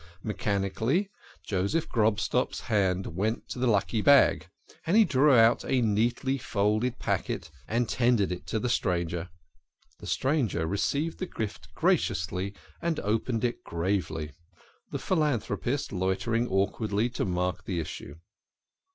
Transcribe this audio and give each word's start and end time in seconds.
Mechanically 0.23 1.11
Joseph 1.45 1.87
Grobstock's 1.87 2.61
hand 2.61 3.15
went 3.15 3.47
to 3.49 3.59
the 3.59 3.67
lucky 3.67 4.01
bag, 4.01 4.49
and 4.87 4.97
he 4.97 5.05
drew 5.05 5.31
out 5.35 5.63
a 5.63 5.79
neatly 5.79 6.39
folded 6.39 6.97
packet 6.97 7.51
and 7.67 7.87
ten 7.87 8.17
dered 8.17 8.31
it 8.31 8.47
to 8.47 8.57
the 8.57 8.67
stranger. 8.67 9.29
The 9.99 10.07
stranger 10.07 10.65
received 10.65 11.19
the 11.19 11.27
gift 11.27 11.71
graciously, 11.75 12.55
and 12.81 12.99
opened 13.01 13.43
it 13.43 13.63
gravely, 13.63 14.31
the 14.89 14.97
philanthropist 14.97 15.91
loitering 15.93 16.47
awkwardly 16.47 17.07
to 17.11 17.23
mark 17.23 17.65
the 17.65 17.79
issue. 17.79 18.15